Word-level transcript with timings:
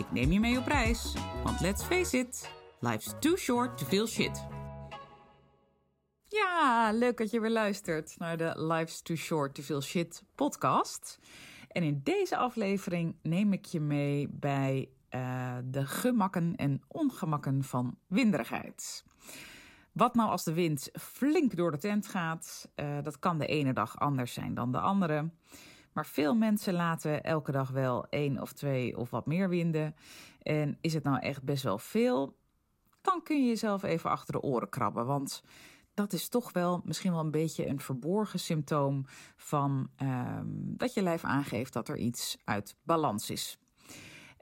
Ik 0.00 0.12
neem 0.12 0.32
je 0.32 0.40
mee 0.40 0.58
op 0.58 0.66
reis, 0.66 1.14
want 1.44 1.60
let's 1.60 1.82
face 1.82 2.18
it, 2.18 2.50
life's 2.78 3.14
too 3.18 3.36
short 3.36 3.78
to 3.78 3.86
feel 3.86 4.06
shit. 4.06 4.46
Ja, 6.26 6.90
leuk 6.92 7.16
dat 7.16 7.30
je 7.30 7.40
weer 7.40 7.50
luistert 7.50 8.14
naar 8.18 8.36
de 8.36 8.52
Life's 8.56 9.02
Too 9.02 9.16
Short 9.16 9.54
to 9.54 9.62
Feel 9.62 9.80
Shit 9.82 10.24
podcast. 10.34 11.18
En 11.68 11.82
in 11.82 12.00
deze 12.04 12.36
aflevering 12.36 13.16
neem 13.22 13.52
ik 13.52 13.64
je 13.64 13.80
mee 13.80 14.28
bij 14.30 14.88
uh, 15.10 15.56
de 15.64 15.86
gemakken 15.86 16.56
en 16.56 16.82
ongemakken 16.88 17.64
van 17.64 17.98
winderigheid. 18.06 19.04
Wat 19.92 20.14
nou 20.14 20.30
als 20.30 20.44
de 20.44 20.52
wind 20.52 20.90
flink 20.92 21.56
door 21.56 21.70
de 21.70 21.78
tent 21.78 22.06
gaat? 22.06 22.68
Uh, 22.76 23.02
dat 23.02 23.18
kan 23.18 23.38
de 23.38 23.46
ene 23.46 23.72
dag 23.72 23.98
anders 23.98 24.32
zijn 24.32 24.54
dan 24.54 24.72
de 24.72 24.80
andere. 24.80 25.30
Maar 25.92 26.06
veel 26.06 26.34
mensen 26.34 26.74
laten 26.74 27.22
elke 27.22 27.52
dag 27.52 27.70
wel 27.70 28.06
één 28.08 28.40
of 28.40 28.52
twee 28.52 28.96
of 28.96 29.10
wat 29.10 29.26
meer 29.26 29.48
winden. 29.48 29.94
En 30.42 30.78
is 30.80 30.94
het 30.94 31.04
nou 31.04 31.18
echt 31.18 31.42
best 31.42 31.62
wel 31.62 31.78
veel? 31.78 32.36
Dan 33.00 33.22
kun 33.22 33.42
je 33.42 33.48
jezelf 33.48 33.82
even 33.82 34.10
achter 34.10 34.32
de 34.32 34.40
oren 34.40 34.68
krabben. 34.68 35.06
Want 35.06 35.42
dat 35.94 36.12
is 36.12 36.28
toch 36.28 36.52
wel 36.52 36.80
misschien 36.84 37.10
wel 37.10 37.20
een 37.20 37.30
beetje 37.30 37.66
een 37.66 37.80
verborgen 37.80 38.38
symptoom 38.38 39.04
van 39.36 39.90
um, 40.02 40.74
dat 40.76 40.94
je 40.94 41.02
lijf 41.02 41.24
aangeeft 41.24 41.72
dat 41.72 41.88
er 41.88 41.96
iets 41.96 42.36
uit 42.44 42.76
balans 42.82 43.30
is. 43.30 43.58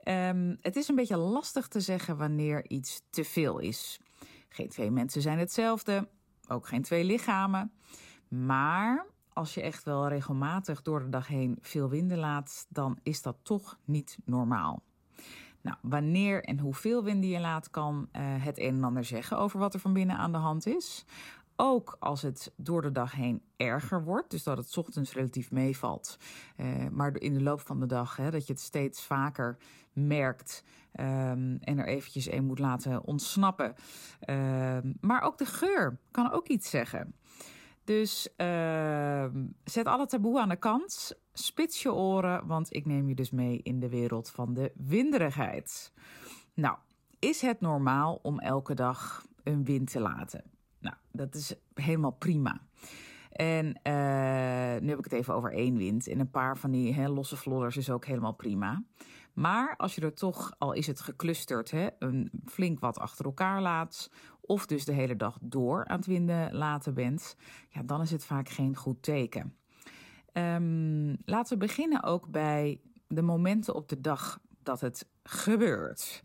Um, 0.03 0.57
het 0.61 0.75
is 0.75 0.87
een 0.87 0.95
beetje 0.95 1.17
lastig 1.17 1.67
te 1.67 1.79
zeggen 1.79 2.17
wanneer 2.17 2.69
iets 2.69 3.01
te 3.09 3.23
veel 3.23 3.59
is. 3.59 3.99
Geen 4.49 4.69
twee 4.69 4.91
mensen 4.91 5.21
zijn 5.21 5.39
hetzelfde, 5.39 6.09
ook 6.47 6.67
geen 6.67 6.81
twee 6.81 7.03
lichamen. 7.03 7.71
Maar 8.27 9.05
als 9.39 9.53
je 9.53 9.61
echt 9.61 9.83
wel 9.83 10.07
regelmatig 10.07 10.81
door 10.81 10.99
de 10.99 11.09
dag 11.09 11.27
heen 11.27 11.57
veel 11.61 11.89
winden 11.89 12.17
laat, 12.17 12.65
dan 12.69 12.99
is 13.03 13.21
dat 13.21 13.37
toch 13.41 13.77
niet 13.85 14.17
normaal. 14.25 14.83
Nou, 15.61 15.77
wanneer 15.81 16.43
en 16.43 16.59
hoeveel 16.59 17.03
winden 17.03 17.29
je 17.29 17.39
laat, 17.39 17.69
kan 17.69 18.09
uh, 18.11 18.21
het 18.21 18.59
een 18.59 18.75
en 18.75 18.83
ander 18.83 19.03
zeggen 19.03 19.37
over 19.37 19.59
wat 19.59 19.73
er 19.73 19.79
van 19.79 19.93
binnen 19.93 20.17
aan 20.17 20.31
de 20.31 20.37
hand 20.37 20.67
is. 20.67 21.05
Ook 21.55 21.97
als 21.99 22.21
het 22.21 22.51
door 22.55 22.81
de 22.81 22.91
dag 22.91 23.11
heen 23.11 23.41
erger 23.55 24.03
wordt, 24.03 24.31
dus 24.31 24.43
dat 24.43 24.57
het 24.57 24.77
ochtends 24.77 25.13
relatief 25.13 25.51
meevalt, 25.51 26.17
uh, 26.57 26.87
maar 26.91 27.15
in 27.15 27.33
de 27.33 27.41
loop 27.41 27.59
van 27.59 27.79
de 27.79 27.85
dag 27.85 28.15
hè, 28.15 28.31
dat 28.31 28.47
je 28.47 28.53
het 28.53 28.61
steeds 28.61 29.03
vaker 29.03 29.57
merkt 29.93 30.63
um, 30.99 31.57
en 31.61 31.77
er 31.77 31.87
eventjes 31.87 32.31
een 32.31 32.45
moet 32.45 32.59
laten 32.59 33.03
ontsnappen. 33.03 33.75
Uh, 34.29 34.77
maar 35.01 35.21
ook 35.21 35.37
de 35.37 35.45
geur 35.45 35.99
kan 36.11 36.31
ook 36.31 36.47
iets 36.47 36.69
zeggen. 36.69 37.13
Dus 37.89 38.27
uh, 38.37 39.25
zet 39.63 39.85
alle 39.85 40.05
taboe 40.05 40.39
aan 40.39 40.49
de 40.49 40.55
kant. 40.55 41.19
Spits 41.33 41.81
je 41.81 41.93
oren, 41.93 42.47
want 42.47 42.73
ik 42.75 42.85
neem 42.85 43.09
je 43.09 43.15
dus 43.15 43.31
mee 43.31 43.59
in 43.63 43.79
de 43.79 43.89
wereld 43.89 44.29
van 44.29 44.53
de 44.53 44.71
winderigheid. 44.75 45.93
Nou, 46.53 46.77
is 47.19 47.41
het 47.41 47.61
normaal 47.61 48.19
om 48.21 48.39
elke 48.39 48.73
dag 48.73 49.25
een 49.43 49.63
wind 49.63 49.91
te 49.91 49.99
laten? 49.99 50.43
Nou, 50.79 50.95
dat 51.11 51.35
is 51.35 51.55
helemaal 51.73 52.11
prima. 52.11 52.61
En 53.31 53.65
uh, 53.65 54.81
nu 54.81 54.89
heb 54.89 54.97
ik 54.97 55.03
het 55.03 55.13
even 55.13 55.33
over 55.33 55.53
één 55.53 55.77
wind. 55.77 56.07
En 56.07 56.19
een 56.19 56.31
paar 56.31 56.57
van 56.57 56.71
die 56.71 57.09
losse 57.09 57.37
flodders 57.37 57.77
is 57.77 57.89
ook 57.89 58.05
helemaal 58.05 58.33
prima. 58.33 58.83
Maar 59.33 59.75
als 59.77 59.95
je 59.95 60.01
er 60.01 60.13
toch, 60.13 60.55
al 60.57 60.73
is 60.73 60.87
het 60.87 61.01
geclusterd, 61.01 61.73
een 61.99 62.31
flink 62.45 62.79
wat 62.79 62.99
achter 62.99 63.25
elkaar 63.25 63.61
laat. 63.61 64.11
Of 64.41 64.65
dus 64.65 64.85
de 64.85 64.93
hele 64.93 65.15
dag 65.15 65.37
door 65.41 65.85
aan 65.85 65.97
het 65.97 66.05
winden 66.05 66.55
laten 66.55 66.93
bent. 66.93 67.35
Ja, 67.69 67.83
dan 67.83 68.01
is 68.01 68.11
het 68.11 68.25
vaak 68.25 68.49
geen 68.49 68.75
goed 68.75 69.03
teken. 69.03 69.55
Um, 70.33 71.17
laten 71.25 71.57
we 71.57 71.65
beginnen 71.65 72.03
ook 72.03 72.31
bij 72.31 72.81
de 73.07 73.21
momenten 73.21 73.75
op 73.75 73.89
de 73.89 74.01
dag 74.01 74.39
dat 74.63 74.81
het 74.81 75.07
gebeurt. 75.23 76.21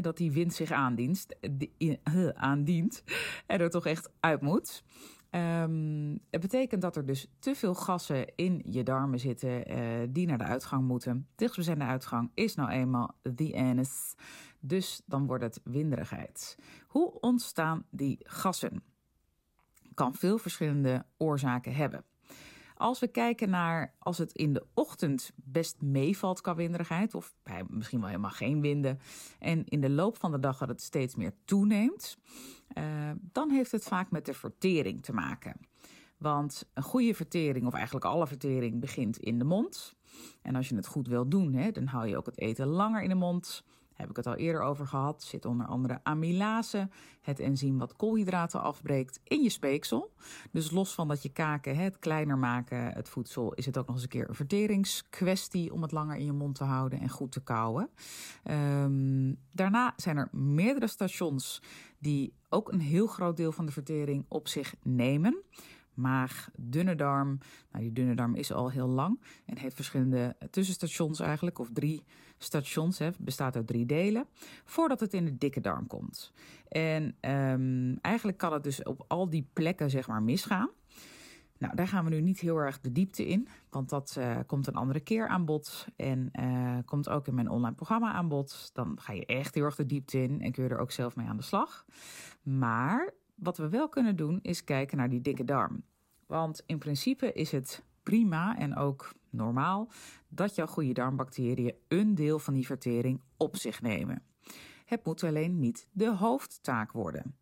Dat 0.00 0.16
die 0.16 0.32
wind 0.32 0.54
zich 0.54 0.70
aandient, 0.70 1.26
die, 1.50 2.00
uh, 2.04 2.28
aandient 2.28 3.02
en 3.46 3.60
er 3.60 3.70
toch 3.70 3.86
echt 3.86 4.10
uit 4.20 4.40
moet. 4.40 4.84
Um, 5.30 6.20
het 6.30 6.40
betekent 6.40 6.82
dat 6.82 6.96
er 6.96 7.06
dus 7.06 7.26
te 7.38 7.54
veel 7.54 7.74
gassen 7.74 8.34
in 8.34 8.62
je 8.64 8.82
darmen 8.82 9.18
zitten 9.18 9.70
uh, 9.70 10.06
die 10.08 10.26
naar 10.26 10.38
de 10.38 10.44
uitgang 10.44 10.86
moeten. 10.86 11.28
Dichtstbijzijnde 11.34 11.84
uitgang 11.84 12.30
is 12.34 12.54
nou 12.54 12.70
eenmaal 12.70 13.14
the 13.34 13.52
anus. 13.56 14.14
Dus 14.60 15.02
dan 15.06 15.26
wordt 15.26 15.42
het 15.42 15.60
winderigheid. 15.64 16.58
Hoe 16.86 17.20
ontstaan 17.20 17.84
die 17.90 18.18
gassen? 18.22 18.82
Kan 19.94 20.14
veel 20.14 20.38
verschillende 20.38 21.04
oorzaken 21.16 21.74
hebben. 21.74 22.04
Als 22.76 22.98
we 22.98 23.08
kijken 23.08 23.50
naar 23.50 23.94
als 23.98 24.18
het 24.18 24.32
in 24.32 24.52
de 24.52 24.66
ochtend 24.74 25.32
best 25.34 25.80
meevalt 25.80 26.40
qua 26.40 26.54
winderigheid, 26.54 27.14
of 27.14 27.34
misschien 27.68 27.98
wel 28.00 28.08
helemaal 28.08 28.30
geen 28.30 28.60
winden, 28.60 28.98
en 29.38 29.64
in 29.64 29.80
de 29.80 29.90
loop 29.90 30.18
van 30.18 30.30
de 30.30 30.40
dag 30.40 30.58
dat 30.58 30.68
het 30.68 30.82
steeds 30.82 31.14
meer 31.14 31.34
toeneemt, 31.44 32.18
uh, 32.78 33.10
dan 33.20 33.50
heeft 33.50 33.72
het 33.72 33.84
vaak 33.84 34.10
met 34.10 34.26
de 34.26 34.34
vertering 34.34 35.02
te 35.02 35.12
maken. 35.12 35.56
Want 36.18 36.68
een 36.74 36.82
goede 36.82 37.14
vertering, 37.14 37.66
of 37.66 37.74
eigenlijk 37.74 38.04
alle 38.04 38.26
vertering, 38.26 38.80
begint 38.80 39.18
in 39.18 39.38
de 39.38 39.44
mond. 39.44 39.94
En 40.42 40.54
als 40.54 40.68
je 40.68 40.76
het 40.76 40.86
goed 40.86 41.08
wil 41.08 41.28
doen, 41.28 41.52
hè, 41.52 41.70
dan 41.70 41.86
hou 41.86 42.08
je 42.08 42.16
ook 42.16 42.26
het 42.26 42.38
eten 42.38 42.66
langer 42.66 43.02
in 43.02 43.08
de 43.08 43.14
mond 43.14 43.64
heb 43.96 44.10
ik 44.10 44.16
het 44.16 44.26
al 44.26 44.34
eerder 44.34 44.62
over 44.62 44.86
gehad. 44.86 45.22
Zit 45.22 45.44
onder 45.44 45.66
andere 45.66 46.00
amylase, 46.02 46.88
het 47.20 47.38
enzym 47.38 47.78
wat 47.78 47.96
koolhydraten 47.96 48.62
afbreekt 48.62 49.20
in 49.24 49.42
je 49.42 49.48
speeksel. 49.48 50.12
Dus 50.52 50.70
los 50.70 50.94
van 50.94 51.08
dat 51.08 51.22
je 51.22 51.28
kaken 51.28 51.76
het 51.76 51.98
kleiner 51.98 52.38
maken, 52.38 52.92
het 52.92 53.08
voedsel, 53.08 53.52
is 53.54 53.66
het 53.66 53.78
ook 53.78 53.86
nog 53.86 53.94
eens 53.94 54.04
een 54.04 54.10
keer 54.10 54.28
een 54.28 54.34
verteringskwestie 54.34 55.72
om 55.72 55.82
het 55.82 55.92
langer 55.92 56.16
in 56.16 56.24
je 56.24 56.32
mond 56.32 56.54
te 56.54 56.64
houden 56.64 57.00
en 57.00 57.08
goed 57.08 57.32
te 57.32 57.42
kouwen. 57.42 57.90
Um, 58.50 59.38
daarna 59.52 59.92
zijn 59.96 60.16
er 60.16 60.28
meerdere 60.32 60.86
stations 60.86 61.62
die 61.98 62.34
ook 62.48 62.72
een 62.72 62.80
heel 62.80 63.06
groot 63.06 63.36
deel 63.36 63.52
van 63.52 63.66
de 63.66 63.72
vertering 63.72 64.24
op 64.28 64.48
zich 64.48 64.74
nemen 64.82 65.42
maag, 65.96 66.50
dunne 66.56 66.94
darm. 66.94 67.38
Nou, 67.70 67.84
die 67.84 67.92
dunne 67.92 68.14
darm 68.14 68.34
is 68.34 68.52
al 68.52 68.70
heel 68.70 68.88
lang 68.88 69.20
en 69.44 69.58
heeft 69.58 69.74
verschillende 69.74 70.36
tussenstations 70.50 71.20
eigenlijk, 71.20 71.58
of 71.58 71.68
drie 71.72 72.04
stations, 72.38 72.98
hè, 72.98 73.10
bestaat 73.18 73.56
uit 73.56 73.66
drie 73.66 73.86
delen, 73.86 74.26
voordat 74.64 75.00
het 75.00 75.14
in 75.14 75.24
de 75.24 75.38
dikke 75.38 75.60
darm 75.60 75.86
komt. 75.86 76.32
En 76.68 77.02
um, 77.20 77.98
eigenlijk 78.00 78.38
kan 78.38 78.52
het 78.52 78.62
dus 78.62 78.82
op 78.82 79.04
al 79.08 79.30
die 79.30 79.48
plekken, 79.52 79.90
zeg 79.90 80.08
maar, 80.08 80.22
misgaan. 80.22 80.70
Nou, 81.58 81.74
daar 81.74 81.88
gaan 81.88 82.04
we 82.04 82.10
nu 82.10 82.20
niet 82.20 82.40
heel 82.40 82.56
erg 82.56 82.80
de 82.80 82.92
diepte 82.92 83.26
in, 83.26 83.48
want 83.70 83.88
dat 83.88 84.16
uh, 84.18 84.38
komt 84.46 84.66
een 84.66 84.74
andere 84.74 85.00
keer 85.00 85.28
aan 85.28 85.44
bod 85.44 85.86
en 85.96 86.30
uh, 86.40 86.78
komt 86.84 87.08
ook 87.08 87.26
in 87.26 87.34
mijn 87.34 87.50
online 87.50 87.74
programma 87.74 88.12
aan 88.12 88.28
bod. 88.28 88.70
Dan 88.72 88.98
ga 89.00 89.12
je 89.12 89.26
echt 89.26 89.54
heel 89.54 89.64
erg 89.64 89.76
de 89.76 89.86
diepte 89.86 90.22
in 90.22 90.40
en 90.40 90.52
kun 90.52 90.64
je 90.64 90.68
er 90.68 90.78
ook 90.78 90.92
zelf 90.92 91.16
mee 91.16 91.26
aan 91.26 91.36
de 91.36 91.42
slag. 91.42 91.84
Maar 92.42 93.14
wat 93.36 93.56
we 93.56 93.68
wel 93.68 93.88
kunnen 93.88 94.16
doen 94.16 94.38
is 94.42 94.64
kijken 94.64 94.96
naar 94.96 95.08
die 95.08 95.20
dikke 95.20 95.44
darm. 95.44 95.84
Want 96.26 96.62
in 96.66 96.78
principe 96.78 97.32
is 97.32 97.52
het 97.52 97.84
prima 98.02 98.58
en 98.58 98.76
ook 98.76 99.14
normaal 99.30 99.90
dat 100.28 100.54
jouw 100.54 100.66
goede 100.66 100.92
darmbacteriën 100.92 101.74
een 101.88 102.14
deel 102.14 102.38
van 102.38 102.54
die 102.54 102.66
vertering 102.66 103.20
op 103.36 103.56
zich 103.56 103.82
nemen. 103.82 104.22
Het 104.84 105.04
moet 105.04 105.24
alleen 105.24 105.58
niet 105.58 105.88
de 105.92 106.10
hoofdtaak 106.10 106.92
worden. 106.92 107.36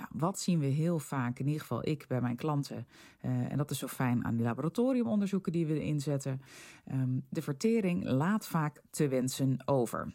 Nou, 0.00 0.08
wat 0.12 0.38
zien 0.38 0.58
we 0.58 0.66
heel 0.66 0.98
vaak, 0.98 1.38
in 1.38 1.46
ieder 1.46 1.60
geval 1.60 1.88
ik 1.88 2.04
bij 2.08 2.20
mijn 2.20 2.36
klanten, 2.36 2.86
uh, 3.22 3.52
en 3.52 3.56
dat 3.56 3.70
is 3.70 3.78
zo 3.78 3.86
fijn 3.86 4.24
aan 4.24 4.36
die 4.36 4.44
laboratoriumonderzoeken 4.44 5.52
die 5.52 5.66
we 5.66 5.82
inzetten. 5.82 6.40
Um, 6.92 7.26
de 7.28 7.42
vertering 7.42 8.04
laat 8.04 8.46
vaak 8.46 8.82
te 8.90 9.08
wensen 9.08 9.68
over. 9.68 10.14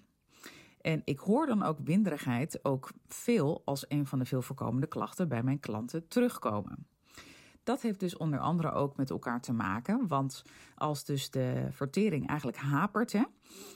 En 0.86 1.02
ik 1.04 1.20
hoor 1.20 1.46
dan 1.46 1.64
ook 1.64 1.80
winderigheid 1.84 2.60
ook 2.66 2.92
veel 3.08 3.62
als 3.66 3.86
een 3.88 4.06
van 4.06 4.20
de 4.20 4.26
veel 4.26 4.42
voorkomende 4.42 4.88
klachten 4.88 5.28
bij 5.28 5.44
mijn 5.44 5.60
klanten 5.60 6.08
terugkomen. 6.08 6.88
Dat 7.64 7.82
heeft 7.82 8.00
dus 8.00 8.18
onder 8.18 8.40
andere 8.40 8.72
ook 8.72 8.98
met 8.98 9.10
elkaar 9.10 9.42
te 9.42 9.54
maken. 9.54 10.08
Want 10.08 10.44
als 10.76 11.06
dus 11.06 11.30
de 11.30 11.68
vertering 11.72 12.28
eigenlijk 12.28 12.58
hapert, 12.58 13.12
hè, 13.12 13.24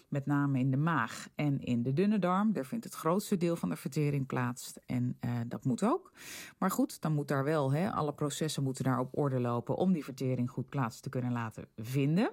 met 0.08 0.26
name 0.26 0.60
in 0.60 0.72
de 0.72 0.78
maag 0.78 1.28
en 1.36 1.60
in 1.60 1.84
de 1.84 1.94
dunne 1.94 2.20
darm, 2.20 2.54
daar 2.54 2.66
vindt 2.66 2.86
het 2.86 2.94
grootste 2.94 3.38
deel 3.38 3.56
van 3.56 3.70
de 3.70 3.76
vertering 3.76 4.28
plaats. 4.28 4.74
En 4.86 5.18
uh, 5.26 5.32
dat 5.48 5.66
moet 5.66 5.84
ook. 5.84 6.12
Maar 6.58 6.72
goed, 6.72 7.02
dan 7.02 7.14
moet 7.14 7.28
daar 7.28 7.44
wel, 7.44 7.72
hè, 7.72 7.92
alle 7.92 8.14
processen 8.14 8.64
moeten 8.64 8.84
daar 8.84 9.00
op 9.00 9.18
orde 9.18 9.40
lopen 9.40 9.76
om 9.76 9.94
die 9.94 10.04
vertering 10.04 10.50
goed 10.50 10.70
plaats 10.70 11.00
te 11.00 11.10
kunnen 11.10 11.32
laten 11.32 11.68
vinden. 11.76 12.32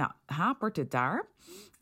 Nou, 0.00 0.12
hapert 0.26 0.76
het 0.76 0.90
daar? 0.90 1.26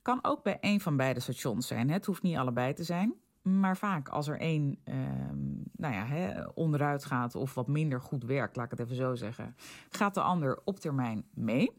Kan 0.02 0.18
ook 0.22 0.42
bij 0.42 0.58
een 0.60 0.80
van 0.80 0.96
beide 0.96 1.20
stations 1.20 1.66
zijn. 1.66 1.90
Het 1.90 2.06
hoeft 2.06 2.22
niet 2.22 2.36
allebei 2.36 2.72
te 2.72 2.84
zijn. 2.84 3.14
Maar 3.42 3.76
vaak 3.76 4.08
als 4.08 4.28
er 4.28 4.40
één 4.40 4.78
ehm, 4.84 5.38
nou 5.72 5.94
ja, 5.94 6.04
hè, 6.04 6.46
onderuit 6.54 7.04
gaat 7.04 7.34
of 7.34 7.54
wat 7.54 7.68
minder 7.68 8.00
goed 8.00 8.24
werkt, 8.24 8.56
laat 8.56 8.64
ik 8.64 8.70
het 8.70 8.80
even 8.80 8.96
zo 8.96 9.14
zeggen, 9.14 9.56
gaat 9.90 10.14
de 10.14 10.20
ander 10.20 10.60
op 10.64 10.80
termijn 10.80 11.24
mee. 11.34 11.70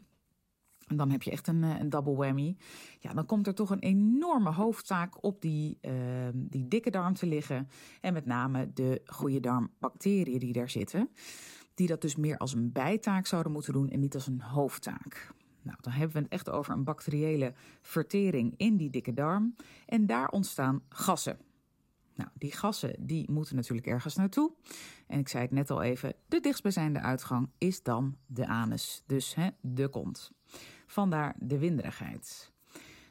En 0.87 0.97
dan 0.97 1.09
heb 1.09 1.21
je 1.21 1.31
echt 1.31 1.47
een, 1.47 1.63
een 1.63 1.89
double 1.89 2.15
whammy. 2.15 2.57
Ja, 2.99 3.13
dan 3.13 3.25
komt 3.25 3.47
er 3.47 3.55
toch 3.55 3.69
een 3.69 3.79
enorme 3.79 4.51
hoofdtaak 4.51 5.23
op 5.23 5.41
die, 5.41 5.77
ehm, 5.81 6.31
die 6.33 6.67
dikke 6.67 6.89
darm 6.89 7.13
te 7.13 7.25
liggen. 7.25 7.69
En 8.01 8.13
met 8.13 8.25
name 8.25 8.73
de 8.73 9.01
goede 9.05 9.39
darmbacteriën 9.39 10.39
die 10.39 10.53
daar 10.53 10.69
zitten. 10.69 11.09
Die 11.73 11.87
dat 11.87 12.01
dus 12.01 12.15
meer 12.15 12.37
als 12.37 12.53
een 12.53 12.71
bijtaak 12.71 13.25
zouden 13.25 13.51
moeten 13.51 13.73
doen 13.73 13.89
en 13.89 13.99
niet 13.99 14.15
als 14.15 14.27
een 14.27 14.41
hoofdtaak. 14.41 15.37
Nou, 15.61 15.77
dan 15.81 15.93
hebben 15.93 16.15
we 16.15 16.23
het 16.23 16.31
echt 16.31 16.49
over 16.49 16.73
een 16.73 16.83
bacteriële 16.83 17.53
vertering 17.81 18.53
in 18.57 18.77
die 18.77 18.89
dikke 18.89 19.13
darm. 19.13 19.55
En 19.85 20.05
daar 20.05 20.29
ontstaan 20.29 20.81
gassen. 20.89 21.37
Nou, 22.15 22.29
die 22.33 22.51
gassen 22.51 22.95
die 22.99 23.31
moeten 23.31 23.55
natuurlijk 23.55 23.87
ergens 23.87 24.15
naartoe. 24.15 24.51
En 25.07 25.19
ik 25.19 25.27
zei 25.27 25.43
het 25.43 25.51
net 25.51 25.69
al 25.69 25.81
even, 25.81 26.13
de 26.27 26.39
dichtstbijzijnde 26.39 26.99
uitgang 26.99 27.49
is 27.57 27.83
dan 27.83 28.17
de 28.25 28.47
anus. 28.47 29.03
Dus 29.05 29.35
hè, 29.35 29.49
de 29.61 29.87
kont. 29.87 30.31
Vandaar 30.85 31.35
de 31.39 31.57
winderigheid. 31.57 32.51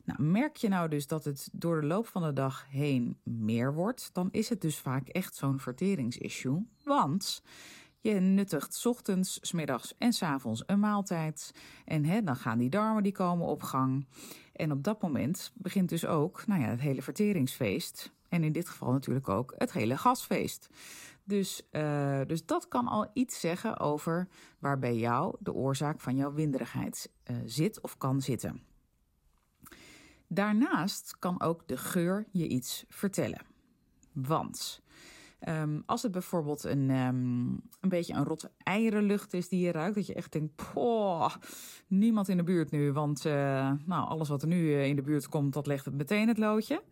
Nou, 0.05 0.23
merk 0.23 0.57
je 0.57 0.69
nou 0.69 0.89
dus 0.89 1.07
dat 1.07 1.25
het 1.25 1.49
door 1.53 1.81
de 1.81 1.87
loop 1.87 2.07
van 2.07 2.23
de 2.23 2.33
dag 2.33 2.67
heen 2.69 3.19
meer 3.23 3.75
wordt, 3.75 4.11
dan 4.13 4.29
is 4.31 4.49
het 4.49 4.61
dus 4.61 4.79
vaak 4.79 5.09
echt 5.09 5.35
zo'n 5.35 5.61
verteringsissue. 5.61 6.67
Want 6.85 7.43
je 8.01 8.15
nuttigt 8.15 8.87
ochtends, 8.87 9.39
smiddags 9.43 9.95
en 9.99 10.13
s 10.13 10.23
avonds 10.23 10.63
een 10.67 10.81
maaltijd. 10.81 11.55
En 11.85 12.25
dan 12.25 12.37
gaan 12.37 12.59
die 12.59 12.71
darmen 12.71 13.03
die 13.03 13.13
komen 13.13 13.47
op 13.47 13.63
gang. 13.63 14.07
En 14.53 14.73
op 14.73 14.85
dat 14.85 15.03
moment 15.03 15.53
begint 15.55 15.89
dus 15.89 16.07
ook 16.07 16.47
nou 16.47 16.61
ja, 16.61 16.69
het 16.69 16.81
hele 16.81 17.03
verteringsfeest. 17.03 18.13
En 18.29 18.45
in 18.45 18.53
dit 18.53 18.69
geval 18.69 18.93
natuurlijk 18.93 19.29
ook 19.29 19.55
het 19.57 19.73
hele 19.73 19.97
gasfeest. 19.97 20.69
Dus, 21.25 21.63
uh, 21.73 22.21
dus 22.27 22.47
dat 22.47 22.69
kan 22.69 22.87
al 22.87 23.11
iets 23.13 23.41
zeggen 23.41 23.79
over 23.79 24.29
waar 24.59 24.79
bij 24.79 24.97
jou 24.97 25.37
de 25.41 25.53
oorzaak 25.53 26.01
van 26.01 26.17
jouw 26.17 26.33
winderigheid 26.33 27.13
uh, 27.31 27.37
zit 27.45 27.81
of 27.81 27.97
kan 27.97 28.21
zitten. 28.21 28.63
Daarnaast 30.27 31.17
kan 31.19 31.41
ook 31.41 31.69
de 31.69 31.77
geur 31.77 32.27
je 32.33 32.49
iets 32.49 32.85
vertellen. 32.89 33.41
Want 34.13 34.83
um, 35.49 35.83
als 35.87 36.03
het 36.03 36.13
bijvoorbeeld 36.13 36.65
een, 36.65 36.91
um, 36.91 37.61
een 37.81 37.89
beetje 37.89 38.15
een 38.15 38.25
rotte 38.25 38.51
eierenlucht 38.59 39.35
is 39.35 39.49
die 39.49 39.61
je 39.61 39.73
ruikt, 39.73 39.95
dat 39.95 40.07
je 40.07 40.15
echt 40.15 40.33
denkt: 40.33 40.63
poh, 40.73 41.35
niemand 41.87 42.29
in 42.29 42.37
de 42.37 42.43
buurt 42.43 42.71
nu, 42.71 42.93
want 42.93 43.27
uh, 43.27 43.33
nou, 43.85 44.09
alles 44.09 44.29
wat 44.29 44.43
er 44.43 44.49
nu 44.49 44.83
in 44.83 44.97
de 44.97 45.03
buurt 45.03 45.29
komt, 45.29 45.53
dat 45.53 45.67
legt 45.67 45.85
het 45.85 45.95
meteen 45.95 46.29
het 46.29 46.39
loodje. 46.39 46.83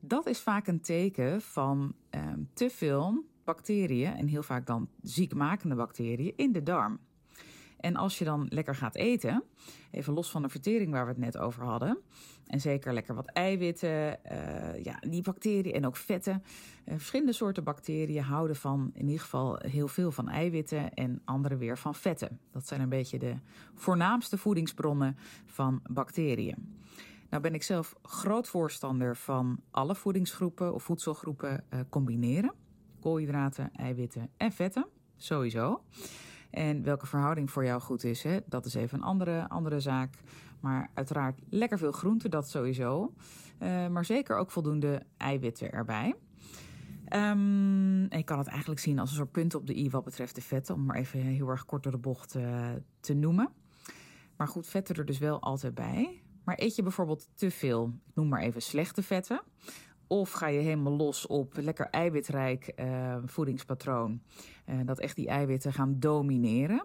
Dat 0.00 0.26
is 0.26 0.40
vaak 0.40 0.66
een 0.66 0.80
teken 0.80 1.40
van 1.40 1.94
um, 2.10 2.48
te 2.52 2.70
veel 2.70 3.24
bacteriën, 3.44 4.14
en 4.14 4.26
heel 4.26 4.42
vaak 4.42 4.66
dan 4.66 4.88
ziekmakende 5.02 5.74
bacteriën, 5.74 6.32
in 6.36 6.52
de 6.52 6.62
darm. 6.62 6.98
En 7.76 7.96
als 7.96 8.18
je 8.18 8.24
dan 8.24 8.46
lekker 8.48 8.74
gaat 8.74 8.94
eten, 8.94 9.42
even 9.90 10.12
los 10.12 10.30
van 10.30 10.42
de 10.42 10.48
vertering 10.48 10.90
waar 10.90 11.04
we 11.04 11.10
het 11.10 11.20
net 11.20 11.38
over 11.38 11.64
hadden, 11.64 11.98
en 12.46 12.60
zeker 12.60 12.92
lekker 12.92 13.14
wat 13.14 13.26
eiwitten, 13.26 14.18
uh, 14.32 14.84
ja, 14.84 14.98
die 15.08 15.22
bacteriën 15.22 15.72
en 15.72 15.86
ook 15.86 15.96
vetten. 15.96 16.42
Uh, 16.84 16.94
verschillende 16.94 17.32
soorten 17.32 17.64
bacteriën 17.64 18.22
houden 18.22 18.56
van 18.56 18.90
in 18.94 19.06
ieder 19.06 19.20
geval 19.20 19.58
heel 19.58 19.88
veel 19.88 20.12
van 20.12 20.28
eiwitten 20.28 20.94
en 20.94 21.22
andere 21.24 21.56
weer 21.56 21.78
van 21.78 21.94
vetten. 21.94 22.40
Dat 22.50 22.66
zijn 22.66 22.80
een 22.80 22.88
beetje 22.88 23.18
de 23.18 23.34
voornaamste 23.74 24.38
voedingsbronnen 24.38 25.16
van 25.46 25.80
bacteriën. 25.90 26.84
Nou 27.30 27.42
ben 27.42 27.54
ik 27.54 27.62
zelf 27.62 27.94
groot 28.02 28.48
voorstander 28.48 29.16
van 29.16 29.60
alle 29.70 29.94
voedingsgroepen 29.94 30.74
of 30.74 30.82
voedselgroepen 30.82 31.64
uh, 31.70 31.80
combineren. 31.88 32.52
Koolhydraten, 33.00 33.70
eiwitten 33.72 34.30
en 34.36 34.52
vetten, 34.52 34.86
sowieso. 35.16 35.82
En 36.50 36.82
welke 36.82 37.06
verhouding 37.06 37.50
voor 37.50 37.64
jou 37.64 37.80
goed 37.80 38.04
is, 38.04 38.22
hè, 38.22 38.38
dat 38.46 38.64
is 38.64 38.74
even 38.74 38.98
een 38.98 39.04
andere, 39.04 39.48
andere 39.48 39.80
zaak. 39.80 40.14
Maar 40.60 40.90
uiteraard 40.94 41.40
lekker 41.48 41.78
veel 41.78 41.92
groenten, 41.92 42.30
dat 42.30 42.48
sowieso. 42.48 43.14
Uh, 43.62 43.88
maar 43.88 44.04
zeker 44.04 44.36
ook 44.36 44.50
voldoende 44.50 45.02
eiwitten 45.16 45.72
erbij. 45.72 46.14
En 47.06 48.06
je 48.10 48.22
kan 48.24 48.38
het 48.38 48.46
eigenlijk 48.46 48.80
zien 48.80 48.98
als 48.98 49.10
een 49.10 49.16
soort 49.16 49.32
punt 49.32 49.54
op 49.54 49.66
de 49.66 49.76
i 49.76 49.90
wat 49.90 50.04
betreft 50.04 50.34
de 50.34 50.40
vetten, 50.40 50.74
om 50.74 50.84
maar 50.84 50.96
even 50.96 51.20
heel 51.20 51.48
erg 51.48 51.64
kort 51.64 51.82
door 51.82 51.92
de 51.92 51.98
bocht 51.98 52.36
uh, 52.36 52.68
te 53.00 53.14
noemen. 53.14 53.48
Maar 54.36 54.48
goed, 54.48 54.66
vetten 54.66 54.94
er 54.94 55.04
dus 55.04 55.18
wel 55.18 55.40
altijd 55.40 55.74
bij. 55.74 56.22
Maar 56.44 56.58
eet 56.58 56.76
je 56.76 56.82
bijvoorbeeld 56.82 57.28
te 57.34 57.50
veel, 57.50 57.92
ik 58.06 58.14
noem 58.14 58.28
maar 58.28 58.42
even 58.42 58.62
slechte 58.62 59.02
vetten, 59.02 59.42
of 60.06 60.30
ga 60.30 60.46
je 60.46 60.60
helemaal 60.60 60.96
los 60.96 61.26
op 61.26 61.56
lekker 61.56 61.86
eiwitrijk 61.86 62.72
uh, 62.80 63.16
voedingspatroon. 63.24 64.22
Dat 64.84 64.98
echt 64.98 65.16
die 65.16 65.28
eiwitten 65.28 65.72
gaan 65.72 65.96
domineren. 65.98 66.84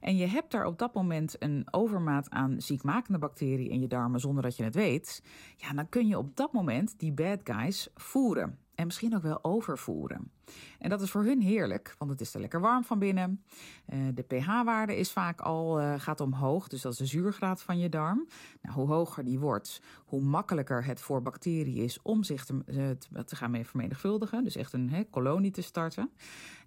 En 0.00 0.16
je 0.16 0.26
hebt 0.26 0.50
daar 0.50 0.66
op 0.66 0.78
dat 0.78 0.94
moment 0.94 1.36
een 1.42 1.66
overmaat 1.70 2.30
aan 2.30 2.60
ziekmakende 2.60 3.18
bacteriën 3.18 3.70
in 3.70 3.80
je 3.80 3.88
darmen 3.88 4.20
zonder 4.20 4.42
dat 4.42 4.56
je 4.56 4.64
het 4.64 4.74
weet. 4.74 5.22
Ja, 5.56 5.72
dan 5.72 5.88
kun 5.88 6.06
je 6.06 6.18
op 6.18 6.36
dat 6.36 6.52
moment 6.52 6.98
die 6.98 7.12
bad 7.12 7.40
guys 7.44 7.88
voeren 7.94 8.58
en 8.78 8.86
misschien 8.86 9.14
ook 9.14 9.22
wel 9.22 9.44
overvoeren. 9.44 10.30
En 10.78 10.90
dat 10.90 11.00
is 11.00 11.10
voor 11.10 11.24
hun 11.24 11.40
heerlijk, 11.40 11.94
want 11.98 12.10
het 12.10 12.20
is 12.20 12.34
er 12.34 12.40
lekker 12.40 12.60
warm 12.60 12.84
van 12.84 12.98
binnen. 12.98 13.42
Uh, 13.88 13.98
de 14.14 14.22
pH-waarde 14.22 14.96
is 14.96 15.12
vaak 15.12 15.40
al 15.40 15.80
uh, 15.80 15.94
gaat 15.96 16.20
omhoog, 16.20 16.68
dus 16.68 16.82
dat 16.82 16.92
is 16.92 16.98
de 16.98 17.06
zuurgraad 17.06 17.62
van 17.62 17.78
je 17.78 17.88
darm. 17.88 18.28
Nou, 18.62 18.74
hoe 18.74 18.86
hoger 18.88 19.24
die 19.24 19.38
wordt, 19.38 19.82
hoe 20.04 20.20
makkelijker 20.20 20.84
het 20.84 21.00
voor 21.00 21.22
bacteriën 21.22 21.84
is 21.84 22.02
om 22.02 22.22
zich 22.22 22.44
te, 22.44 22.62
uh, 22.66 23.22
te 23.22 23.36
gaan 23.36 23.50
mee 23.50 23.66
vermenigvuldigen. 23.66 24.44
Dus 24.44 24.56
echt 24.56 24.72
een 24.72 25.06
kolonie 25.10 25.50
te 25.50 25.62
starten. 25.62 26.10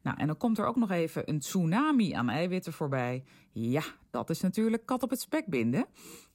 Nou, 0.02 0.18
en 0.18 0.28
dan 0.28 0.38
komt 0.38 0.58
er 0.58 0.66
ook 0.66 0.76
nog 0.76 0.92
even 0.92 1.30
een 1.30 1.40
tsunami 1.40 2.14
aan 2.14 2.30
eiwitten 2.30 2.74
voorbij. 2.74 3.24
Ja, 3.52 3.84
dat 4.10 4.30
is 4.30 4.42
natuurlijk 4.42 4.86
kat 4.86 5.04
op 5.04 5.10
het 5.10 5.22
spek 5.22 5.46
binden. 5.46 5.86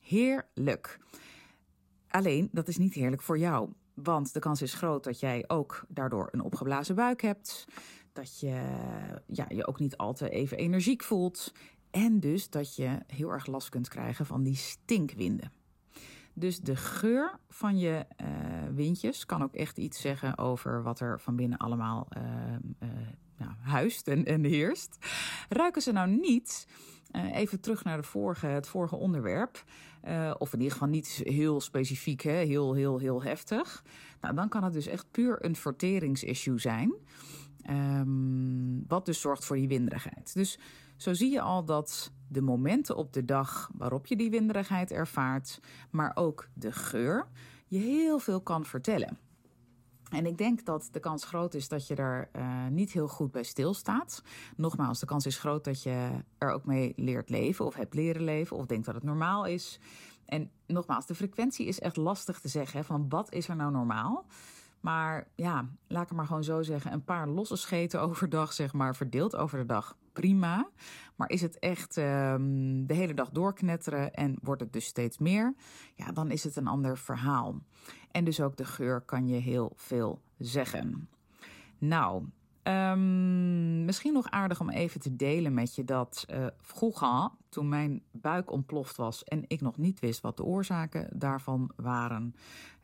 Heerlijk. 0.01 0.99
Alleen, 2.09 2.49
dat 2.53 2.69
is 2.69 2.77
niet 2.77 2.95
heerlijk 2.95 3.23
voor 3.23 3.39
jou. 3.39 3.71
Want 4.03 4.33
de 4.33 4.41
kans 4.41 4.63
is 4.63 4.75
groot 4.75 5.05
dat 5.05 5.21
jij 5.21 5.45
ook 5.47 5.85
daardoor 5.89 6.29
een 6.31 6.43
opgeblazen 6.43 6.95
buik 6.95 7.23
hebt. 7.23 7.65
Dat 8.13 8.41
je 8.41 8.63
ja, 9.27 9.45
je 9.49 9.67
ook 9.67 9.79
niet 9.79 9.97
al 9.97 10.13
te 10.13 10.29
even 10.29 10.57
energiek 10.57 11.03
voelt. 11.03 11.53
En 11.91 12.21
dus 12.21 12.51
dat 12.51 12.77
je 12.77 12.99
heel 13.07 13.31
erg 13.31 13.47
last 13.47 13.69
kunt 13.69 13.89
krijgen 13.89 14.27
van 14.27 14.43
die 14.43 14.57
stinkwinden. 14.57 15.53
Dus 16.33 16.61
de 16.61 16.77
geur 16.77 17.39
van 17.49 17.79
je 17.79 18.07
uh, 18.21 18.27
windjes 18.75 19.27
kan 19.27 19.43
ook 19.43 19.55
echt 19.55 19.79
iets 19.79 20.01
zeggen 20.01 20.39
over 20.39 20.83
wat 20.83 21.01
er 21.01 21.21
van 21.21 21.37
binnen 21.37 21.59
allemaal 21.59 22.09
uh, 22.17 22.89
nou, 23.39 23.51
huist 23.61 24.09
en, 24.09 24.25
en 24.25 24.45
heerst. 24.45 24.99
Ruiken 25.49 25.83
ze 25.83 25.93
nou 25.93 26.09
niet, 26.09 26.67
uh, 27.13 27.37
even 27.37 27.61
terug 27.61 27.85
naar 27.85 27.97
de 27.97 28.03
vorige, 28.03 28.47
het 28.47 28.69
vorige 28.69 28.97
onderwerp. 28.97 29.65
Uh, 30.09 30.35
of 30.39 30.53
in 30.53 30.59
ieder 30.59 30.73
geval 30.73 30.89
niet 30.89 31.21
heel 31.25 31.61
specifiek, 31.61 32.21
hè, 32.21 32.33
heel, 32.33 32.75
heel, 32.75 32.99
heel 32.99 33.23
heftig. 33.23 33.85
Nou, 34.21 34.35
dan 34.35 34.49
kan 34.49 34.65
het 34.65 34.73
dus 34.73 34.87
echt 34.87 35.11
puur 35.11 35.45
een 35.45 35.57
verteringsissue 35.57 36.59
zijn. 36.59 36.95
Um, 37.71 38.85
wat 38.89 39.07
dus 39.07 39.21
zorgt 39.21 39.45
voor 39.45 39.57
die 39.57 39.69
winderigheid. 39.69 40.35
Dus 40.35 40.59
zo 40.97 41.15
zie 41.15 41.31
je 41.31 41.41
al 41.41 41.65
dat 41.65 42.13
de 42.29 42.41
momenten 42.41 42.97
op 42.97 43.13
de 43.13 43.25
dag 43.25 43.71
waarop 43.75 44.07
je 44.07 44.17
die 44.17 44.31
winderigheid 44.31 44.91
ervaart, 44.91 45.61
maar 45.91 46.13
ook 46.15 46.49
de 46.55 46.73
geur, 46.73 47.29
je 47.67 47.79
heel 47.79 48.19
veel 48.19 48.41
kan 48.41 48.65
vertellen. 48.65 49.19
En 50.11 50.27
ik 50.27 50.39
denk 50.39 50.65
dat 50.65 50.89
de 50.93 51.01
kans 51.01 51.25
groot 51.25 51.55
is 51.55 51.69
dat 51.69 51.87
je 51.87 51.95
er 51.95 52.29
uh, 52.37 52.67
niet 52.67 52.93
heel 52.93 53.09
goed 53.09 53.31
bij 53.31 53.43
stilstaat. 53.43 54.23
Nogmaals, 54.57 55.01
de 55.01 55.07
kans 55.07 55.27
is 55.27 55.39
groot 55.39 55.65
dat 55.65 55.83
je 55.83 56.11
er 56.39 56.51
ook 56.51 56.65
mee 56.65 56.93
leert 56.97 57.29
leven 57.29 57.65
of 57.65 57.75
hebt 57.75 57.95
leren 57.95 58.23
leven 58.23 58.57
of 58.57 58.67
denkt 58.67 58.87
dat 58.87 58.95
het 58.95 59.05
normaal 59.05 59.45
is. 59.45 59.81
En 60.27 60.51
nogmaals, 60.67 61.07
de 61.07 61.15
frequentie 61.15 61.67
is 61.67 61.81
echt 61.81 61.97
lastig 61.97 62.41
te 62.41 62.49
zeggen. 62.49 62.85
Van 62.85 63.09
wat 63.09 63.33
is 63.33 63.49
er 63.49 63.57
nou 63.57 63.73
normaal? 63.73 64.27
Maar 64.81 65.29
ja, 65.35 65.69
laat 65.87 66.03
ik 66.03 66.09
het 66.09 66.17
maar 66.17 66.27
gewoon 66.27 66.45
zo 66.45 66.63
zeggen. 66.63 66.93
Een 66.93 67.05
paar 67.05 67.29
losse 67.29 67.57
scheten 67.57 68.01
overdag, 68.09 68.53
zeg 68.53 68.73
maar, 68.73 68.97
verdeeld 68.97 69.37
over 69.37 69.59
de 69.59 69.67
dag, 69.67 69.97
prima. 70.13 70.69
Maar 71.17 71.29
is 71.29 71.43
het 71.43 71.59
echt 71.59 71.97
um, 71.97 72.87
de 72.87 72.95
hele 72.95 73.15
dag 73.15 73.31
doorknetteren 73.31 74.15
en 74.15 74.39
wordt 74.43 74.61
het 74.61 74.73
dus 74.73 74.85
steeds 74.85 75.19
meer? 75.19 75.55
Ja, 75.95 76.13
dan 76.13 76.31
is 76.31 76.45
het 76.45 76.57
een 76.57 76.67
ander 76.67 76.99
verhaal. 76.99 77.61
En 78.17 78.25
dus 78.25 78.41
ook 78.41 78.57
de 78.57 78.65
geur 78.65 79.01
kan 79.01 79.29
je 79.29 79.37
heel 79.37 79.73
veel 79.75 80.21
zeggen. 80.39 81.09
Nou, 81.79 82.25
Um, 82.69 83.85
misschien 83.85 84.13
nog 84.13 84.31
aardig 84.31 84.61
om 84.61 84.71
even 84.71 85.01
te 85.01 85.17
delen 85.17 85.55
met 85.55 85.75
je 85.75 85.85
dat 85.85 86.27
uh, 86.31 86.47
vroeger, 86.57 87.31
toen 87.49 87.69
mijn 87.69 88.03
buik 88.11 88.51
ontploft 88.51 88.97
was 88.97 89.25
en 89.25 89.45
ik 89.47 89.61
nog 89.61 89.77
niet 89.77 90.01
wist 90.01 90.21
wat 90.21 90.37
de 90.37 90.45
oorzaken 90.45 91.09
daarvan 91.19 91.71
waren, 91.77 92.35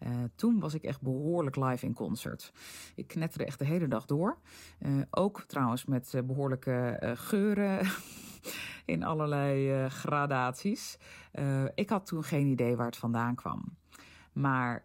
uh, 0.02 0.08
toen 0.34 0.60
was 0.60 0.74
ik 0.74 0.82
echt 0.82 1.00
behoorlijk 1.00 1.56
live 1.56 1.86
in 1.86 1.94
concert. 1.94 2.52
Ik 2.94 3.06
knetterde 3.06 3.44
echt 3.44 3.58
de 3.58 3.64
hele 3.64 3.88
dag 3.88 4.04
door. 4.04 4.38
Uh, 4.80 5.02
ook 5.10 5.44
trouwens 5.46 5.84
met 5.84 6.22
behoorlijke 6.24 6.98
geuren 7.16 7.86
in 8.94 9.02
allerlei 9.02 9.88
gradaties. 9.88 10.98
ik 11.74 11.90
had 11.90 12.06
toen 12.06 12.24
geen 12.24 12.46
idee 12.46 12.76
waar 12.76 12.86
het 12.86 12.96
vandaan 12.96 13.34
kwam. 13.34 13.80
Maar 14.32 14.84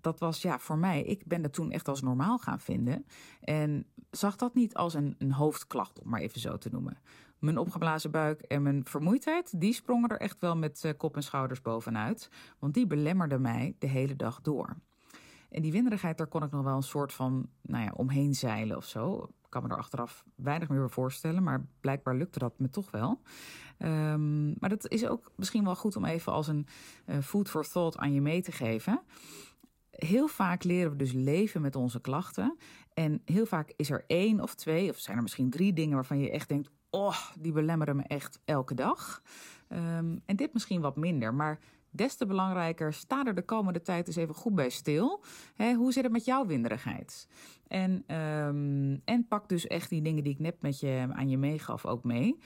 dat 0.00 0.18
was 0.18 0.42
ja 0.42 0.58
voor 0.58 0.78
mij. 0.78 1.02
Ik 1.02 1.26
ben 1.26 1.42
het 1.42 1.52
toen 1.52 1.70
echt 1.70 1.88
als 1.88 2.02
normaal 2.02 2.38
gaan 2.38 2.60
vinden. 2.60 3.06
En 3.40 3.86
zag 4.10 4.36
dat 4.36 4.54
niet 4.54 4.74
als 4.74 4.94
een, 4.94 5.14
een 5.18 5.32
hoofdklacht, 5.32 6.02
om 6.02 6.08
maar 6.08 6.20
even 6.20 6.40
zo 6.40 6.58
te 6.58 6.68
noemen. 6.72 6.98
Mijn 7.38 7.58
opgeblazen 7.58 8.10
buik 8.10 8.40
en 8.40 8.62
mijn 8.62 8.84
vermoeidheid, 8.84 9.60
die 9.60 9.72
sprongen 9.72 10.10
er 10.10 10.20
echt 10.20 10.40
wel 10.40 10.56
met 10.56 10.94
kop 10.96 11.16
en 11.16 11.22
schouders 11.22 11.62
bovenuit. 11.62 12.30
Want 12.58 12.74
die 12.74 12.86
belemmerden 12.86 13.40
mij 13.40 13.76
de 13.78 13.86
hele 13.86 14.16
dag 14.16 14.40
door. 14.40 14.76
En 15.50 15.62
die 15.62 15.72
winderigheid, 15.72 16.18
daar 16.18 16.26
kon 16.26 16.42
ik 16.42 16.50
nog 16.50 16.64
wel 16.64 16.76
een 16.76 16.82
soort 16.82 17.12
van 17.12 17.48
nou 17.62 17.84
ja, 17.84 17.92
omheen 17.94 18.34
zeilen 18.34 18.76
of 18.76 18.84
zo. 18.84 19.28
Kan 19.56 19.68
me 19.68 19.74
er 19.74 19.80
achteraf 19.80 20.24
weinig 20.34 20.68
meer 20.68 20.90
voorstellen, 20.90 21.42
maar 21.42 21.66
blijkbaar 21.80 22.14
lukte 22.14 22.38
dat 22.38 22.58
me 22.58 22.70
toch 22.70 22.90
wel. 22.90 23.20
Um, 23.78 24.54
maar 24.58 24.68
dat 24.68 24.88
is 24.88 25.06
ook 25.06 25.32
misschien 25.36 25.64
wel 25.64 25.76
goed 25.76 25.96
om 25.96 26.04
even 26.04 26.32
als 26.32 26.48
een 26.48 26.66
uh, 27.06 27.18
food 27.18 27.48
for 27.48 27.68
thought 27.68 27.96
aan 27.96 28.12
je 28.12 28.20
mee 28.20 28.42
te 28.42 28.52
geven. 28.52 29.00
Heel 29.90 30.28
vaak 30.28 30.64
leren 30.64 30.90
we 30.90 30.96
dus 30.96 31.12
leven 31.12 31.60
met 31.60 31.76
onze 31.76 32.00
klachten. 32.00 32.56
En 32.94 33.22
heel 33.24 33.46
vaak 33.46 33.72
is 33.76 33.90
er 33.90 34.04
één 34.06 34.40
of 34.40 34.54
twee, 34.54 34.90
of 34.90 34.98
zijn 34.98 35.16
er 35.16 35.22
misschien 35.22 35.50
drie 35.50 35.72
dingen 35.72 35.94
waarvan 35.94 36.18
je 36.18 36.30
echt 36.30 36.48
denkt: 36.48 36.70
oh, 36.90 37.16
die 37.38 37.52
belemmeren 37.52 37.96
me 37.96 38.02
echt 38.02 38.40
elke 38.44 38.74
dag. 38.74 39.22
Um, 39.68 40.22
en 40.26 40.36
dit 40.36 40.52
misschien 40.52 40.80
wat 40.80 40.96
minder. 40.96 41.34
Maar 41.34 41.58
Des 41.96 42.16
te 42.16 42.26
belangrijker, 42.26 42.92
sta 42.92 43.24
er 43.24 43.34
de 43.34 43.42
komende 43.42 43.82
tijd 43.82 44.06
eens 44.06 44.16
even 44.16 44.34
goed 44.34 44.54
bij 44.54 44.70
stil. 44.70 45.24
hoe 45.76 45.92
zit 45.92 46.02
het 46.02 46.12
met 46.12 46.24
jouw 46.24 46.46
winderigheid? 46.46 47.28
En, 47.68 48.16
um, 48.16 49.02
en 49.04 49.26
pak 49.28 49.48
dus 49.48 49.66
echt 49.66 49.90
die 49.90 50.02
dingen 50.02 50.22
die 50.22 50.32
ik 50.32 50.38
net 50.38 50.62
met 50.62 50.80
je, 50.80 51.06
aan 51.10 51.28
je 51.28 51.38
meegaf 51.38 51.86
ook 51.86 52.04
mee 52.04 52.38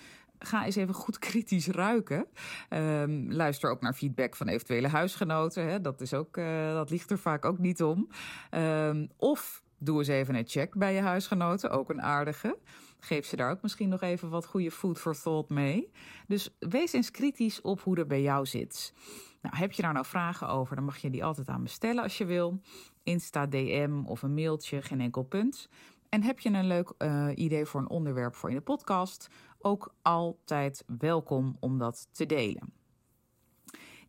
ga 0.45 0.65
eens 0.65 0.77
even 0.77 0.95
goed 0.95 1.19
kritisch 1.29 1.67
ruiken. 1.67 2.27
Um, 2.71 3.33
luister 3.33 3.71
ook 3.71 3.81
naar 3.81 3.95
feedback 3.95 4.37
van 4.37 4.49
eventuele 4.49 4.89
huisgenoten. 4.89 5.67
Hè. 5.67 5.81
Dat, 5.81 6.01
is 6.01 6.15
ook, 6.15 6.37
uh, 6.37 6.73
dat 6.73 6.91
ligt 6.91 7.11
er 7.11 7.19
vaak 7.19 7.45
ook 7.45 7.59
niet 7.59 7.83
om. 7.83 8.09
Um, 8.51 9.09
of 9.17 9.63
doe 9.79 9.99
eens 9.99 10.09
even 10.09 10.35
een 10.35 10.47
check 10.47 10.75
bij 10.75 10.95
je 10.95 11.01
huisgenoten, 11.01 11.71
ook 11.71 11.91
een 11.91 12.03
aardige. 12.03 12.59
Geef 13.01 13.27
ze 13.27 13.37
daar 13.37 13.51
ook 13.51 13.63
misschien 13.63 13.89
nog 13.89 14.01
even 14.01 14.31
wat 14.31 14.47
goede 14.47 14.71
food 14.71 14.99
for 14.99 15.21
thought 15.21 15.49
mee. 15.49 15.91
Dus 16.27 16.57
wees 16.59 16.93
eens 16.93 17.11
kritisch 17.11 17.61
op 17.61 17.81
hoe 17.81 17.97
er 17.97 18.07
bij 18.07 18.23
jou 18.23 18.47
zit. 18.47 18.93
Nou, 19.41 19.57
heb 19.57 19.73
je 19.73 19.83
daar 19.83 19.93
nou 19.93 20.07
vragen 20.07 20.49
over, 20.49 20.77
dan 20.77 20.85
mag 20.85 20.97
je 20.97 21.11
die 21.11 21.25
altijd 21.25 21.49
aan 21.49 21.63
me 21.63 21.69
stellen 21.69 22.03
als 22.03 22.19
je 22.19 22.25
wil. 22.25 22.61
Insta, 23.03 23.47
DM 23.47 24.03
of 24.05 24.23
een 24.23 24.35
mailtje, 24.35 24.83
geen 24.83 25.01
enkel 25.01 25.23
punt. 25.23 25.69
En 26.09 26.23
heb 26.23 26.41
je 26.41 26.49
een 26.49 26.67
leuk 26.67 26.95
uh, 26.99 27.29
idee 27.35 27.65
voor 27.67 27.81
een 27.81 27.89
onderwerp 27.89 28.35
voor 28.35 28.49
in 28.49 28.57
de 28.57 28.63
podcast? 28.63 29.29
Ook 29.59 29.95
altijd 30.03 30.85
welkom 30.99 31.57
om 31.61 31.79
dat 31.79 32.09
te 32.13 32.27
delen. 32.27 32.73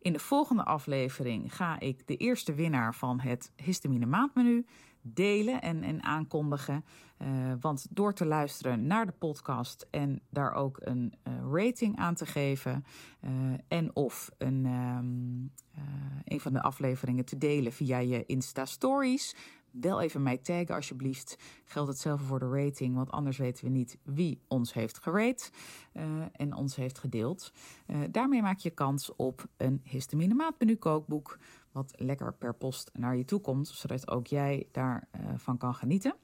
In 0.00 0.12
de 0.12 0.18
volgende 0.18 0.64
aflevering 0.64 1.54
ga 1.54 1.80
ik 1.80 2.06
de 2.06 2.16
eerste 2.16 2.54
winnaar 2.54 2.94
van 2.94 3.20
het 3.20 3.52
histamine 3.56 4.06
maandmenu 4.06 4.66
delen 5.02 5.62
en, 5.62 5.82
en 5.82 6.02
aankondigen. 6.02 6.84
Uh, 7.22 7.28
want 7.60 7.86
door 7.90 8.14
te 8.14 8.26
luisteren 8.26 8.86
naar 8.86 9.06
de 9.06 9.12
podcast 9.12 9.86
en 9.90 10.20
daar 10.30 10.54
ook 10.54 10.78
een 10.80 11.14
uh, 11.28 11.32
rating 11.52 11.96
aan 11.96 12.14
te 12.14 12.26
geven 12.26 12.84
uh, 13.24 13.30
en 13.68 13.96
of 13.96 14.30
een, 14.38 14.64
um, 14.66 15.52
een 16.24 16.40
van 16.40 16.52
de 16.52 16.62
afleveringen 16.62 17.24
te 17.24 17.38
delen 17.38 17.72
via 17.72 17.98
je 17.98 18.26
Insta 18.26 18.64
Stories, 18.64 19.36
wel 19.72 20.00
even 20.00 20.22
mij 20.22 20.38
taggen 20.38 20.74
alsjeblieft. 20.74 21.36
Geldt 21.64 21.88
hetzelfde 21.88 22.24
voor 22.24 22.38
de 22.38 22.48
rating, 22.48 22.94
want 22.94 23.10
anders 23.10 23.36
weten 23.36 23.64
we 23.64 23.70
niet 23.70 23.98
wie 24.02 24.40
ons 24.48 24.72
heeft 24.72 24.98
gerate 24.98 25.50
uh, 25.94 26.02
en 26.32 26.54
ons 26.54 26.76
heeft 26.76 26.98
gedeeld. 26.98 27.52
Uh, 27.86 27.96
daarmee 28.10 28.42
maak 28.42 28.58
je 28.58 28.70
kans 28.70 29.16
op 29.16 29.44
een 29.56 29.80
histamine 29.84 30.34
maatmenu 30.34 30.76
kookboek, 30.76 31.38
wat 31.72 31.92
lekker 31.96 32.34
per 32.34 32.54
post 32.54 32.90
naar 32.92 33.16
je 33.16 33.24
toe 33.24 33.40
komt, 33.40 33.68
zodat 33.68 34.10
ook 34.10 34.26
jij 34.26 34.68
daarvan 34.72 35.54
uh, 35.54 35.60
kan 35.60 35.74
genieten. 35.74 36.14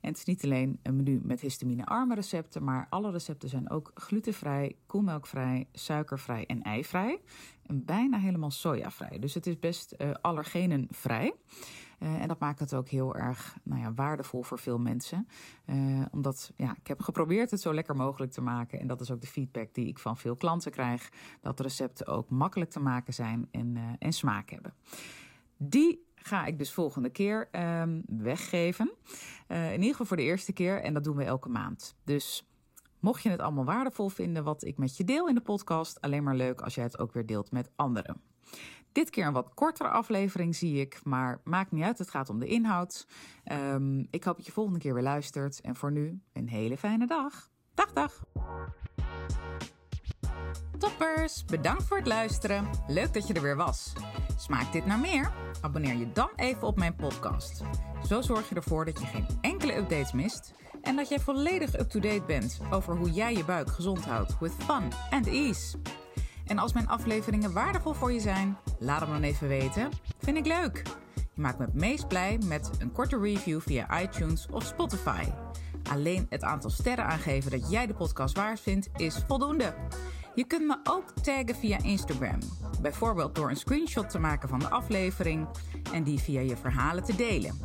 En 0.00 0.08
het 0.08 0.16
is 0.16 0.24
niet 0.24 0.44
alleen 0.44 0.78
een 0.82 0.96
menu 0.96 1.20
met 1.22 1.40
histamine-arme 1.40 2.14
recepten, 2.14 2.64
maar 2.64 2.86
alle 2.90 3.10
recepten 3.10 3.48
zijn 3.48 3.70
ook 3.70 3.90
glutenvrij, 3.94 4.76
koemelkvrij, 4.86 5.68
suikervrij 5.72 6.46
en 6.46 6.62
eivrij. 6.62 7.20
En 7.62 7.84
bijna 7.84 8.18
helemaal 8.18 8.50
sojavrij. 8.50 9.18
Dus 9.18 9.34
het 9.34 9.46
is 9.46 9.58
best 9.58 9.96
allergenenvrij. 10.20 11.34
Uh, 11.98 12.22
en 12.22 12.28
dat 12.28 12.38
maakt 12.38 12.60
het 12.60 12.74
ook 12.74 12.88
heel 12.88 13.16
erg 13.16 13.56
nou 13.62 13.80
ja, 13.80 13.92
waardevol 13.94 14.42
voor 14.42 14.58
veel 14.58 14.78
mensen. 14.78 15.28
Uh, 15.66 16.04
omdat 16.10 16.52
ja, 16.56 16.76
ik 16.80 16.86
heb 16.86 17.00
geprobeerd 17.00 17.50
het 17.50 17.60
zo 17.60 17.74
lekker 17.74 17.96
mogelijk 17.96 18.32
te 18.32 18.40
maken. 18.40 18.80
En 18.80 18.86
dat 18.86 19.00
is 19.00 19.10
ook 19.10 19.20
de 19.20 19.26
feedback 19.26 19.74
die 19.74 19.86
ik 19.86 19.98
van 19.98 20.16
veel 20.16 20.36
klanten 20.36 20.70
krijg. 20.70 21.12
Dat 21.40 21.60
recepten 21.60 22.06
ook 22.06 22.30
makkelijk 22.30 22.70
te 22.70 22.80
maken 22.80 23.14
zijn 23.14 23.48
en, 23.50 23.76
uh, 23.76 23.82
en 23.98 24.12
smaak 24.12 24.50
hebben. 24.50 24.74
Die 25.56 26.06
ga 26.14 26.44
ik 26.44 26.58
dus 26.58 26.72
volgende 26.72 27.10
keer 27.10 27.48
um, 27.52 28.02
weggeven. 28.06 28.92
in 29.48 29.72
ieder 29.72 29.90
geval 29.90 30.06
voor 30.06 30.16
de 30.16 30.22
eerste 30.22 30.52
keer. 30.52 30.82
En 30.82 30.94
dat 30.94 31.04
doen 31.04 31.16
we 31.16 31.24
elke 31.24 31.48
maand. 31.48 31.96
Dus 32.04 32.48
mocht 33.00 33.22
je 33.22 33.28
het 33.30 33.40
allemaal 33.40 33.64
waardevol 33.64 34.08
vinden 34.08 34.44
wat 34.44 34.64
ik 34.64 34.78
met 34.78 34.96
je 34.96 35.04
deel 35.04 35.28
in 35.28 35.34
de 35.34 35.40
podcast, 35.40 36.00
alleen 36.00 36.22
maar 36.22 36.36
leuk 36.36 36.60
als 36.60 36.74
jij 36.74 36.84
het 36.84 36.98
ook 36.98 37.12
weer 37.12 37.26
deelt 37.26 37.50
met 37.50 37.70
anderen. 37.76 38.20
Dit 38.98 39.10
keer 39.10 39.26
een 39.26 39.32
wat 39.32 39.54
kortere 39.54 39.88
aflevering 39.88 40.56
zie 40.56 40.80
ik, 40.80 41.00
maar 41.04 41.40
maakt 41.44 41.72
niet 41.72 41.84
uit, 41.84 41.98
het 41.98 42.10
gaat 42.10 42.28
om 42.28 42.38
de 42.38 42.46
inhoud. 42.46 43.06
Um, 43.52 44.06
ik 44.10 44.24
hoop 44.24 44.36
dat 44.36 44.46
je 44.46 44.52
volgende 44.52 44.78
keer 44.78 44.94
weer 44.94 45.02
luistert 45.02 45.60
en 45.60 45.76
voor 45.76 45.92
nu 45.92 46.20
een 46.32 46.48
hele 46.48 46.76
fijne 46.76 47.06
dag. 47.06 47.50
Dag, 47.74 47.92
dag! 47.92 48.24
Toppers, 50.78 51.44
bedankt 51.44 51.82
voor 51.82 51.96
het 51.96 52.06
luisteren. 52.06 52.70
Leuk 52.86 53.14
dat 53.14 53.26
je 53.26 53.34
er 53.34 53.42
weer 53.42 53.56
was. 53.56 53.92
Smaakt 54.36 54.72
dit 54.72 54.86
naar 54.86 54.98
meer? 54.98 55.32
Abonneer 55.60 55.96
je 55.96 56.12
dan 56.12 56.30
even 56.36 56.66
op 56.66 56.76
mijn 56.76 56.94
podcast. 56.94 57.62
Zo 58.06 58.20
zorg 58.20 58.48
je 58.48 58.54
ervoor 58.54 58.84
dat 58.84 59.00
je 59.00 59.06
geen 59.06 59.26
enkele 59.40 59.76
updates 59.76 60.12
mist 60.12 60.54
en 60.82 60.96
dat 60.96 61.08
jij 61.08 61.20
volledig 61.20 61.78
up-to-date 61.78 62.24
bent 62.26 62.60
over 62.70 62.96
hoe 62.96 63.10
jij 63.10 63.34
je 63.34 63.44
buik 63.44 63.70
gezond 63.70 64.04
houdt 64.04 64.38
with 64.38 64.52
fun 64.52 64.92
and 65.10 65.26
ease. 65.26 65.78
En 66.48 66.58
als 66.58 66.72
mijn 66.72 66.88
afleveringen 66.88 67.52
waardevol 67.52 67.92
voor 67.92 68.12
je 68.12 68.20
zijn, 68.20 68.56
laat 68.78 69.00
hem 69.00 69.10
dan 69.10 69.22
even 69.22 69.48
weten. 69.48 69.90
Vind 70.18 70.36
ik 70.36 70.46
leuk. 70.46 70.82
Je 71.14 71.40
maakt 71.40 71.58
me 71.58 71.64
het 71.64 71.74
meest 71.74 72.08
blij 72.08 72.38
met 72.44 72.70
een 72.78 72.92
korte 72.92 73.18
review 73.18 73.60
via 73.60 74.00
iTunes 74.00 74.46
of 74.50 74.64
Spotify. 74.64 75.24
Alleen 75.90 76.26
het 76.28 76.42
aantal 76.42 76.70
sterren 76.70 77.04
aangeven 77.04 77.50
dat 77.50 77.70
jij 77.70 77.86
de 77.86 77.94
podcast 77.94 78.36
waard 78.36 78.60
vindt 78.60 78.88
is 78.96 79.22
voldoende. 79.26 79.74
Je 80.34 80.44
kunt 80.44 80.66
me 80.66 80.78
ook 80.84 81.10
taggen 81.10 81.54
via 81.54 81.82
Instagram. 81.82 82.38
Bijvoorbeeld 82.82 83.34
door 83.34 83.50
een 83.50 83.56
screenshot 83.56 84.10
te 84.10 84.18
maken 84.18 84.48
van 84.48 84.58
de 84.58 84.68
aflevering 84.68 85.46
en 85.92 86.02
die 86.02 86.18
via 86.18 86.40
je 86.40 86.56
verhalen 86.56 87.04
te 87.04 87.16
delen. 87.16 87.60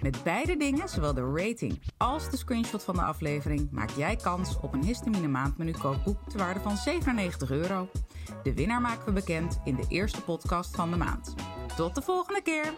Met 0.00 0.22
beide 0.22 0.56
dingen, 0.56 0.88
zowel 0.88 1.14
de 1.14 1.32
rating 1.34 1.82
als 1.96 2.30
de 2.30 2.36
screenshot 2.36 2.84
van 2.84 2.94
de 2.94 3.02
aflevering, 3.02 3.70
maak 3.70 3.90
jij 3.90 4.16
kans 4.16 4.60
op 4.60 4.72
een 4.72 4.84
histamine 4.84 5.28
maandmenu 5.28 5.72
kookboek 5.72 6.28
te 6.28 6.38
waarde 6.38 6.60
van 6.60 6.76
97 6.76 7.50
euro. 7.50 7.88
De 8.42 8.54
winnaar 8.54 8.80
maken 8.80 9.04
we 9.04 9.12
bekend 9.12 9.60
in 9.64 9.74
de 9.76 9.84
eerste 9.88 10.22
podcast 10.22 10.76
van 10.76 10.90
de 10.90 10.96
maand. 10.96 11.34
Tot 11.76 11.94
de 11.94 12.02
volgende 12.02 12.42
keer! 12.42 12.72